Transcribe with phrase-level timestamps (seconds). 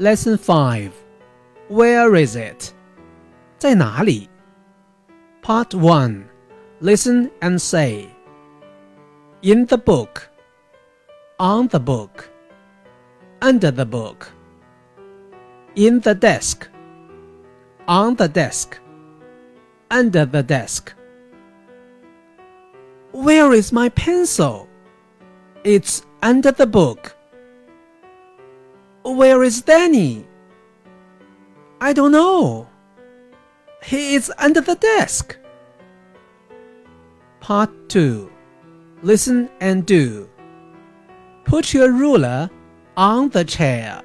[0.00, 0.92] Lesson 5
[1.68, 2.72] Where is it?
[3.58, 4.28] 在哪里?
[5.42, 6.24] Part 1
[6.80, 8.08] Listen and say
[9.42, 10.28] In the book
[11.38, 12.28] On the book
[13.40, 14.28] Under the book
[15.74, 16.68] In the desk
[17.86, 18.78] On the desk
[19.90, 20.96] Under the desk
[23.16, 24.68] Where is my pencil?
[25.64, 27.16] It's under the book.
[29.03, 30.25] Where is Danny?
[31.79, 32.67] I don't know.
[33.83, 35.37] He is under the desk.
[37.39, 38.31] Part 2
[39.01, 40.29] Listen and do.
[41.45, 42.49] Put your ruler
[42.95, 44.03] on the chair.